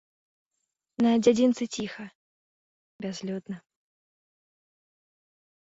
[1.05, 2.05] На дзядзінцы ціха,
[3.07, 3.57] бязлюдна.